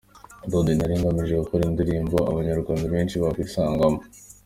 [0.51, 3.99] Daddy: Nari ngamije gukora indirimbo Abanyarwanda benshi bakwisangamo.